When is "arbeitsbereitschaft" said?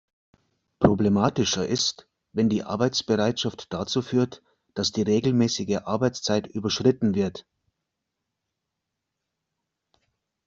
2.63-3.71